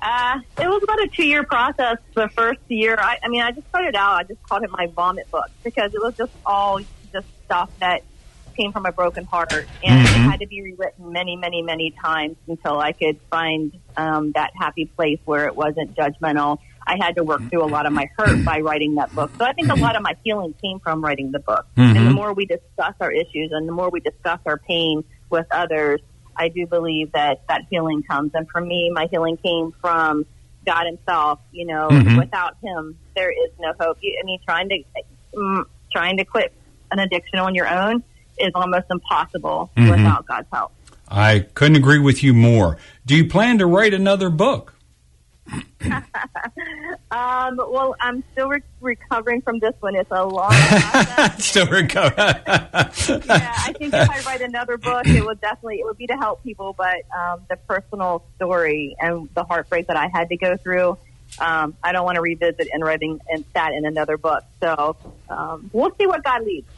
Uh, 0.00 0.40
it 0.58 0.66
was 0.66 0.82
about 0.82 0.98
a 1.00 1.08
two 1.14 1.24
year 1.24 1.44
process. 1.44 1.96
The 2.14 2.28
first 2.36 2.60
year, 2.68 2.96
I, 2.98 3.18
I 3.22 3.28
mean, 3.28 3.40
I 3.42 3.52
just 3.52 3.68
started 3.68 3.94
out, 3.94 4.16
I 4.18 4.22
just 4.24 4.42
called 4.42 4.64
it 4.64 4.70
my 4.70 4.86
vomit 4.88 5.30
book 5.30 5.48
because 5.62 5.94
it 5.94 6.00
was 6.02 6.14
just 6.16 6.32
all 6.44 6.80
just 7.12 7.26
stuff 7.44 7.70
that 7.78 8.02
came 8.56 8.72
from 8.72 8.84
a 8.84 8.92
broken 8.92 9.24
heart. 9.24 9.52
And 9.84 10.06
Mhm. 10.06 10.26
it 10.26 10.30
had 10.30 10.40
to 10.40 10.46
be 10.46 10.60
rewritten 10.60 11.12
many, 11.12 11.36
many, 11.36 11.62
many 11.62 11.92
times 12.04 12.36
until 12.48 12.80
I 12.80 12.92
could 12.92 13.18
find 13.30 13.72
um, 13.96 14.32
that 14.32 14.50
happy 14.58 14.86
place 14.86 15.20
where 15.24 15.46
it 15.46 15.54
wasn't 15.54 15.94
judgmental. 15.94 16.58
I 16.84 16.96
had 17.00 17.14
to 17.16 17.22
work 17.22 17.42
through 17.48 17.62
a 17.64 17.70
lot 17.70 17.86
of 17.86 17.92
my 17.92 18.08
hurt 18.18 18.44
by 18.44 18.58
writing 18.60 18.96
that 18.96 19.14
book. 19.14 19.30
So 19.38 19.44
I 19.44 19.52
think 19.52 19.70
a 19.70 19.76
lot 19.76 19.94
of 19.94 20.02
my 20.02 20.16
healing 20.24 20.52
came 20.60 20.80
from 20.80 21.02
writing 21.04 21.30
the 21.30 21.38
book. 21.38 21.64
And 21.76 21.94
the 21.94 22.00
Mhm. 22.00 22.14
more 22.14 22.32
we 22.32 22.44
discuss 22.44 22.94
our 23.00 23.12
issues 23.12 23.52
and 23.52 23.68
the 23.68 23.72
more 23.72 23.88
we 23.88 24.00
discuss 24.00 24.40
our 24.46 24.56
pain 24.58 25.04
with 25.32 25.46
others, 25.50 26.00
I 26.36 26.48
do 26.48 26.66
believe 26.66 27.12
that 27.12 27.42
that 27.48 27.62
healing 27.70 28.02
comes. 28.08 28.30
And 28.34 28.48
for 28.48 28.60
me, 28.60 28.90
my 28.94 29.08
healing 29.10 29.36
came 29.38 29.72
from 29.80 30.24
God 30.64 30.86
Himself. 30.86 31.40
You 31.50 31.66
know, 31.66 31.88
Mhm. 31.90 32.16
without 32.18 32.56
Him, 32.62 32.96
there 33.16 33.30
is 33.30 33.50
no 33.58 33.72
hope. 33.80 33.98
You- 34.00 34.16
I 34.22 34.24
mean, 34.24 34.38
trying 34.46 34.68
to 34.68 34.78
mm, 35.34 35.64
trying 35.90 36.18
to 36.18 36.24
quit 36.24 36.52
an 36.90 36.98
addiction 36.98 37.38
on 37.38 37.54
your 37.54 37.66
own 37.66 38.02
is 38.38 38.50
almost 38.54 38.84
impossible 38.90 39.70
Mhm. 39.76 39.90
without 39.90 40.26
God's 40.26 40.46
help. 40.52 40.72
I 41.10 41.46
couldn't 41.54 41.76
agree 41.76 41.98
with 41.98 42.22
you 42.22 42.32
more. 42.34 42.76
Do 43.06 43.16
you 43.16 43.28
plan 43.28 43.58
to 43.58 43.66
write 43.66 43.92
another 43.94 44.30
book? 44.30 44.71
Um, 47.10 47.56
well, 47.58 47.94
I'm 48.00 48.24
still 48.32 48.48
re- 48.48 48.62
recovering 48.80 49.42
from 49.42 49.58
this 49.58 49.74
one. 49.80 49.94
It's 49.94 50.10
a 50.10 50.24
long 50.24 50.50
process. 50.50 51.44
Still 51.44 51.66
recover. 51.66 52.14
yeah, 52.16 52.64
I 52.96 53.74
think 53.76 53.92
if 53.92 54.08
I 54.08 54.22
write 54.22 54.40
another 54.40 54.78
book, 54.78 55.06
it 55.06 55.22
would 55.22 55.38
definitely 55.42 55.80
it 55.80 55.84
would 55.84 55.98
be 55.98 56.06
to 56.06 56.16
help 56.16 56.42
people. 56.42 56.72
But 56.72 57.02
um, 57.14 57.42
the 57.50 57.56
personal 57.68 58.24
story 58.36 58.96
and 58.98 59.28
the 59.34 59.44
heartbreak 59.44 59.88
that 59.88 59.96
I 59.96 60.08
had 60.08 60.30
to 60.30 60.38
go 60.38 60.56
through, 60.56 60.96
um, 61.38 61.76
I 61.84 61.92
don't 61.92 62.06
want 62.06 62.16
to 62.16 62.22
revisit 62.22 62.68
and 62.72 62.82
writing 62.82 63.20
and 63.28 63.44
that 63.52 63.72
in 63.72 63.84
another 63.84 64.16
book. 64.16 64.44
So 64.62 64.96
um, 65.28 65.68
we'll 65.74 65.94
see 65.96 66.06
what 66.06 66.24
God 66.24 66.44
leads. 66.44 66.68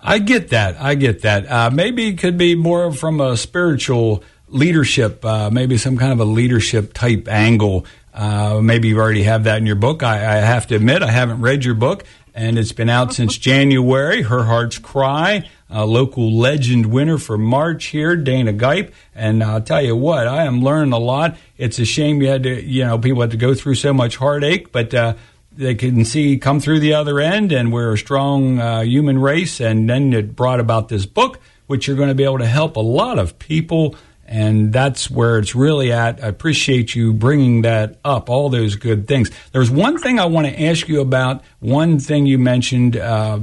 I 0.00 0.20
get 0.20 0.50
that. 0.50 0.80
I 0.80 0.94
get 0.94 1.22
that. 1.22 1.50
Uh, 1.50 1.70
maybe 1.70 2.06
it 2.06 2.18
could 2.18 2.38
be 2.38 2.54
more 2.54 2.92
from 2.92 3.20
a 3.20 3.36
spiritual 3.36 4.22
leadership, 4.48 5.24
uh, 5.24 5.50
maybe 5.50 5.76
some 5.76 5.96
kind 5.96 6.12
of 6.12 6.20
a 6.20 6.24
leadership 6.24 6.92
type 6.92 7.26
angle. 7.26 7.84
Uh, 8.14 8.60
maybe 8.62 8.88
you 8.88 8.98
already 8.98 9.22
have 9.22 9.44
that 9.44 9.58
in 9.58 9.66
your 9.66 9.76
book. 9.76 10.02
I, 10.02 10.16
I 10.16 10.36
have 10.36 10.66
to 10.68 10.76
admit, 10.76 11.02
I 11.02 11.10
haven't 11.10 11.40
read 11.40 11.64
your 11.64 11.74
book, 11.74 12.04
and 12.34 12.58
it's 12.58 12.72
been 12.72 12.90
out 12.90 13.12
since 13.12 13.38
January. 13.38 14.22
Her 14.22 14.44
Heart's 14.44 14.78
Cry, 14.78 15.48
a 15.70 15.86
local 15.86 16.36
legend 16.36 16.86
winner 16.86 17.16
for 17.16 17.38
March 17.38 17.86
here, 17.86 18.16
Dana 18.16 18.52
Gipe. 18.52 18.92
And 19.14 19.42
I'll 19.42 19.62
tell 19.62 19.82
you 19.82 19.96
what, 19.96 20.26
I 20.26 20.44
am 20.44 20.62
learning 20.62 20.92
a 20.92 20.98
lot. 20.98 21.36
It's 21.56 21.78
a 21.78 21.84
shame 21.84 22.20
you 22.20 22.28
had 22.28 22.42
to, 22.42 22.62
you 22.62 22.84
know, 22.84 22.98
people 22.98 23.22
had 23.22 23.30
to 23.30 23.36
go 23.36 23.54
through 23.54 23.76
so 23.76 23.94
much 23.94 24.16
heartache, 24.16 24.72
but 24.72 24.92
uh, 24.92 25.14
they 25.56 25.74
can 25.74 26.04
see 26.04 26.38
come 26.38 26.60
through 26.60 26.80
the 26.80 26.94
other 26.94 27.18
end, 27.20 27.52
and 27.52 27.72
we're 27.72 27.94
a 27.94 27.98
strong 27.98 28.58
uh, 28.58 28.80
human 28.80 29.18
race. 29.18 29.60
And 29.60 29.88
then 29.88 30.12
it 30.12 30.36
brought 30.36 30.60
about 30.60 30.88
this 30.88 31.06
book, 31.06 31.40
which 31.66 31.86
you're 31.86 31.96
going 31.96 32.08
to 32.08 32.14
be 32.14 32.24
able 32.24 32.38
to 32.38 32.46
help 32.46 32.76
a 32.76 32.80
lot 32.80 33.18
of 33.18 33.38
people. 33.38 33.96
And 34.26 34.72
that's 34.72 35.10
where 35.10 35.38
it's 35.38 35.54
really 35.54 35.92
at. 35.92 36.22
I 36.22 36.28
appreciate 36.28 36.94
you 36.94 37.12
bringing 37.12 37.62
that 37.62 37.98
up, 38.04 38.30
all 38.30 38.48
those 38.48 38.76
good 38.76 39.06
things. 39.06 39.30
There's 39.52 39.70
one 39.70 39.98
thing 39.98 40.18
I 40.18 40.26
want 40.26 40.46
to 40.46 40.62
ask 40.62 40.88
you 40.88 41.00
about. 41.00 41.42
One 41.60 41.98
thing 41.98 42.26
you 42.26 42.38
mentioned, 42.38 42.96
uh, 42.96 43.40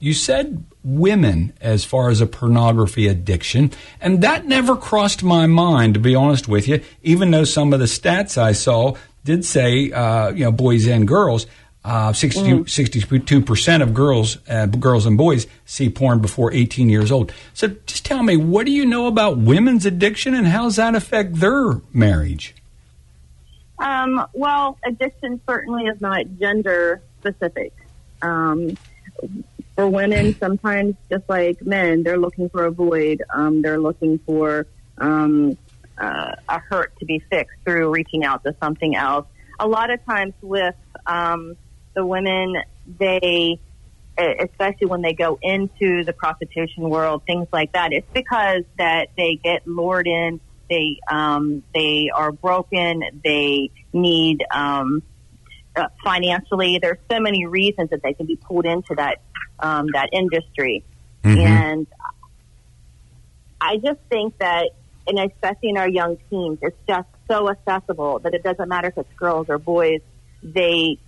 you 0.00 0.14
said 0.14 0.64
women 0.82 1.52
as 1.60 1.84
far 1.84 2.10
as 2.10 2.20
a 2.20 2.26
pornography 2.26 3.06
addiction. 3.06 3.70
And 4.00 4.22
that 4.22 4.46
never 4.46 4.74
crossed 4.74 5.22
my 5.22 5.46
mind, 5.46 5.94
to 5.94 6.00
be 6.00 6.14
honest 6.14 6.48
with 6.48 6.66
you, 6.66 6.82
even 7.02 7.30
though 7.30 7.44
some 7.44 7.72
of 7.72 7.78
the 7.78 7.86
stats 7.86 8.36
I 8.36 8.52
saw 8.52 8.96
did 9.24 9.44
say, 9.44 9.92
uh, 9.92 10.30
you 10.30 10.44
know, 10.44 10.52
boys 10.52 10.86
and 10.86 11.06
girls. 11.06 11.46
Uh, 11.84 12.12
62 12.12 13.42
percent 13.42 13.82
of 13.82 13.92
girls, 13.92 14.38
uh, 14.48 14.66
girls 14.66 15.04
and 15.04 15.18
boys 15.18 15.48
see 15.64 15.90
porn 15.90 16.20
before 16.20 16.52
18 16.52 16.88
years 16.88 17.10
old. 17.10 17.32
So, 17.54 17.68
just 17.86 18.04
tell 18.04 18.22
me, 18.22 18.36
what 18.36 18.66
do 18.66 18.72
you 18.72 18.86
know 18.86 19.08
about 19.08 19.38
women's 19.38 19.84
addiction, 19.84 20.32
and 20.32 20.46
how 20.46 20.62
does 20.62 20.76
that 20.76 20.94
affect 20.94 21.34
their 21.34 21.80
marriage? 21.92 22.54
Um, 23.80 24.24
well, 24.32 24.78
addiction 24.84 25.40
certainly 25.44 25.86
is 25.86 26.00
not 26.00 26.24
gender 26.38 27.02
specific. 27.18 27.72
Um, 28.22 28.76
for 29.74 29.88
women, 29.88 30.34
sometimes 30.38 30.94
just 31.10 31.28
like 31.28 31.62
men, 31.66 32.04
they're 32.04 32.18
looking 32.18 32.48
for 32.48 32.64
a 32.64 32.70
void. 32.70 33.22
Um, 33.34 33.60
they're 33.60 33.80
looking 33.80 34.18
for 34.18 34.68
um, 34.98 35.58
uh, 35.98 36.36
a 36.48 36.58
hurt 36.60 36.96
to 37.00 37.04
be 37.04 37.18
fixed 37.18 37.56
through 37.64 37.90
reaching 37.90 38.24
out 38.24 38.44
to 38.44 38.54
something 38.60 38.94
else. 38.94 39.26
A 39.58 39.66
lot 39.66 39.90
of 39.90 40.04
times 40.04 40.34
with 40.42 40.74
um, 41.06 41.56
the 41.94 42.04
women, 42.04 42.56
they, 42.98 43.58
especially 44.18 44.86
when 44.86 45.02
they 45.02 45.12
go 45.12 45.38
into 45.42 46.04
the 46.04 46.12
prostitution 46.12 46.88
world, 46.88 47.22
things 47.26 47.48
like 47.52 47.72
that, 47.72 47.92
it's 47.92 48.08
because 48.12 48.64
that 48.78 49.08
they 49.16 49.38
get 49.42 49.66
lured 49.66 50.06
in. 50.06 50.40
They 50.68 50.98
um, 51.10 51.62
they 51.74 52.10
are 52.14 52.32
broken. 52.32 53.02
They 53.22 53.70
need 53.92 54.44
um, 54.50 55.02
uh, 55.76 55.88
financially. 56.02 56.78
There's 56.80 56.98
so 57.10 57.20
many 57.20 57.46
reasons 57.46 57.90
that 57.90 58.02
they 58.02 58.14
can 58.14 58.26
be 58.26 58.36
pulled 58.36 58.64
into 58.64 58.94
that 58.96 59.20
um, 59.58 59.88
that 59.92 60.08
industry, 60.12 60.82
and 61.24 61.86
I 63.62 63.76
just 63.76 64.00
think 64.10 64.36
that, 64.38 64.70
and 65.06 65.18
especially 65.18 65.70
in 65.70 65.76
our 65.76 65.88
young 65.88 66.18
teens, 66.28 66.58
it's 66.62 66.76
just 66.88 67.08
so 67.30 67.48
accessible 67.48 68.18
that 68.20 68.34
it 68.34 68.42
doesn't 68.42 68.68
matter 68.68 68.88
if 68.88 68.98
it's 68.98 69.12
girls 69.16 69.46
or 69.48 69.58
boys. 69.58 70.00
They 70.42 70.98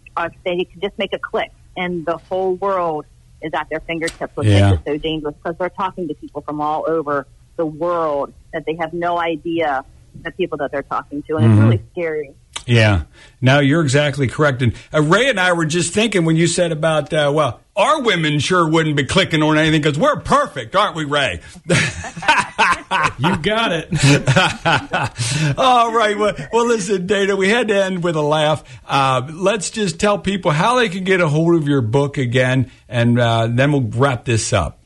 they 0.44 0.64
can 0.64 0.80
just 0.80 0.98
make 0.98 1.12
a 1.12 1.18
click, 1.18 1.50
and 1.76 2.06
the 2.06 2.16
whole 2.16 2.54
world 2.54 3.06
is 3.42 3.52
at 3.54 3.68
their 3.70 3.80
fingertips, 3.80 4.34
which 4.36 4.48
Yeah. 4.48 4.70
makes 4.70 4.80
it 4.80 4.90
so 4.92 4.96
dangerous 4.98 5.34
because 5.42 5.56
they're 5.58 5.68
talking 5.68 6.08
to 6.08 6.14
people 6.14 6.42
from 6.42 6.60
all 6.60 6.84
over 6.88 7.26
the 7.56 7.66
world 7.66 8.32
that 8.52 8.64
they 8.66 8.74
have 8.76 8.92
no 8.92 9.18
idea 9.18 9.84
the 10.22 10.30
people 10.32 10.56
that 10.58 10.70
they're 10.70 10.82
talking 10.82 11.22
to, 11.24 11.36
and 11.36 11.46
Mhm. 11.46 11.52
it's 11.52 11.60
really 11.62 11.82
scary. 11.92 12.34
Yeah. 12.66 13.02
Now 13.40 13.58
you're 13.60 13.82
exactly 13.82 14.26
correct. 14.26 14.62
And 14.62 14.74
uh, 14.92 15.02
Ray 15.02 15.28
and 15.28 15.38
I 15.38 15.52
were 15.52 15.66
just 15.66 15.92
thinking 15.92 16.24
when 16.24 16.36
you 16.36 16.46
said 16.46 16.72
about, 16.72 17.12
uh, 17.12 17.30
well, 17.34 17.60
our 17.76 18.02
women 18.02 18.38
sure 18.38 18.68
wouldn't 18.68 18.96
be 18.96 19.04
clicking 19.04 19.42
on 19.42 19.58
anything 19.58 19.82
because 19.82 19.98
we're 19.98 20.20
perfect, 20.20 20.74
aren't 20.74 20.96
we, 20.96 21.04
Ray? 21.04 21.40
You 23.18 23.36
got 23.38 23.72
it. 23.72 23.88
All 25.58 25.92
right. 25.92 26.16
Well, 26.16 26.34
well, 26.52 26.66
listen, 26.66 27.06
Dana, 27.06 27.36
we 27.36 27.48
had 27.48 27.68
to 27.68 27.84
end 27.84 28.04
with 28.04 28.16
a 28.16 28.22
laugh. 28.22 28.62
Uh, 28.86 29.28
let's 29.32 29.70
just 29.70 29.98
tell 29.98 30.18
people 30.18 30.50
how 30.50 30.76
they 30.76 30.88
can 30.88 31.04
get 31.04 31.20
a 31.20 31.28
hold 31.28 31.54
of 31.54 31.66
your 31.66 31.80
book 31.80 32.18
again, 32.18 32.70
and 32.88 33.18
uh, 33.18 33.48
then 33.48 33.72
we'll 33.72 33.82
wrap 33.82 34.24
this 34.24 34.52
up. 34.52 34.78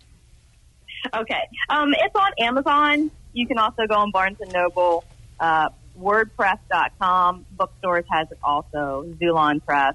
Okay. 1.15 1.49
Um, 1.69 1.95
it's 1.99 2.15
on 2.15 2.33
Amazon. 2.39 3.11
You 3.33 3.47
can 3.47 3.59
also 3.59 3.87
go 3.87 3.95
on 3.95 4.11
Barnes 4.11 4.39
and 4.41 4.53
Noble, 4.53 5.05
uh, 5.39 5.69
WordPress.com. 6.01 7.47
Bookstores 7.57 8.05
has 8.11 8.31
it 8.31 8.39
also. 8.43 9.07
Xulon 9.21 9.65
Press. 9.65 9.95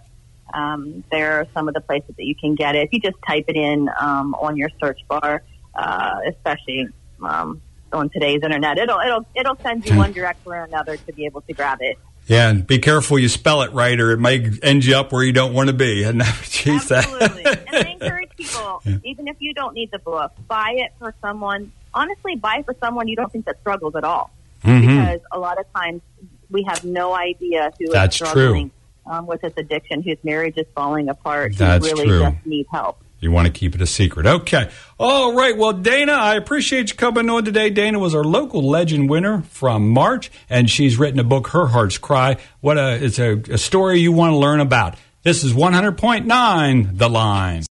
Um, 0.53 1.03
there 1.11 1.39
are 1.39 1.47
some 1.53 1.67
of 1.67 1.73
the 1.73 1.81
places 1.81 2.15
that 2.17 2.25
you 2.25 2.35
can 2.35 2.55
get 2.55 2.75
it. 2.75 2.83
If 2.83 2.93
you 2.93 2.99
just 2.99 3.17
type 3.27 3.45
it 3.47 3.55
in 3.55 3.89
um, 3.99 4.35
on 4.35 4.57
your 4.57 4.69
search 4.79 4.99
bar, 5.07 5.43
uh, 5.73 6.19
especially 6.27 6.89
um, 7.21 7.61
on 7.91 8.09
today's 8.09 8.41
internet, 8.43 8.77
it'll 8.77 8.99
it'll 8.99 9.25
it'll 9.35 9.57
send 9.57 9.85
you 9.85 9.97
one 9.97 10.11
direction 10.11 10.51
or 10.51 10.63
another 10.63 10.97
to 10.97 11.13
be 11.13 11.25
able 11.25 11.41
to 11.41 11.53
grab 11.53 11.79
it. 11.81 11.97
Yeah, 12.27 12.49
and 12.49 12.65
be 12.65 12.79
careful 12.79 13.19
you 13.19 13.27
spell 13.27 13.63
it 13.63 13.73
right, 13.73 13.99
or 13.99 14.11
it 14.11 14.19
may 14.19 14.49
end 14.61 14.85
you 14.85 14.95
up 14.95 15.11
where 15.11 15.23
you 15.23 15.33
don't 15.33 15.53
want 15.53 15.67
to 15.67 15.73
be. 15.73 16.03
And 16.13 16.23
said, 16.23 17.03
Absolutely. 17.05 17.45
and 17.45 17.75
I 17.75 17.89
encourage 17.91 18.29
people, 18.37 18.81
even 19.03 19.27
if 19.27 19.37
you 19.39 19.53
don't 19.53 19.73
need 19.73 19.91
the 19.91 19.99
book, 19.99 20.31
buy 20.47 20.75
it 20.77 20.93
for 20.99 21.13
someone. 21.21 21.71
Honestly, 21.93 22.35
buy 22.35 22.57
it 22.59 22.65
for 22.65 22.75
someone 22.79 23.07
you 23.07 23.15
don't 23.15 23.31
think 23.31 23.45
that 23.45 23.59
struggles 23.59 23.95
at 23.95 24.03
all. 24.03 24.31
Mm-hmm. 24.63 24.87
Because 24.99 25.19
a 25.31 25.39
lot 25.39 25.59
of 25.59 25.65
times 25.73 26.01
we 26.49 26.63
have 26.63 26.83
no 26.83 27.13
idea 27.13 27.71
who 27.79 27.85
is 27.85 27.91
That's 27.93 28.17
true. 28.17 28.27
struggling 28.27 28.71
um, 29.05 29.25
with 29.27 29.41
this 29.41 29.53
addiction, 29.57 30.01
whose 30.01 30.17
marriage 30.23 30.55
is 30.57 30.65
falling 30.75 31.09
apart, 31.09 31.55
That's 31.57 31.85
who 31.87 31.93
really 31.95 32.07
true. 32.07 32.21
just 32.21 32.45
need 32.45 32.65
help. 32.71 32.99
You 33.19 33.31
want 33.31 33.47
to 33.47 33.53
keep 33.53 33.73
it 33.73 33.81
a 33.81 33.85
secret. 33.85 34.25
Okay. 34.25 34.69
All 34.99 35.33
right. 35.33 35.57
Well, 35.57 35.71
Dana, 35.71 36.11
I 36.11 36.35
appreciate 36.35 36.89
you 36.89 36.97
coming 36.97 37.29
on 37.29 37.45
today. 37.45 37.69
Dana 37.69 37.97
was 37.97 38.13
our 38.13 38.23
local 38.23 38.61
legend 38.67 39.09
winner 39.09 39.43
from 39.43 39.87
March, 39.89 40.29
and 40.49 40.69
she's 40.69 40.97
written 40.99 41.21
a 41.21 41.23
book, 41.23 41.47
Her 41.47 41.67
Heart's 41.67 41.97
Cry. 41.97 42.35
What 42.59 42.77
a, 42.77 43.01
it's 43.01 43.19
a, 43.19 43.37
a 43.49 43.57
story 43.57 43.99
you 44.01 44.11
want 44.11 44.33
to 44.33 44.37
learn 44.37 44.59
about. 44.59 44.95
This 45.23 45.45
is 45.45 45.53
100.9 45.53 46.97
The 46.97 47.09
Line. 47.09 47.63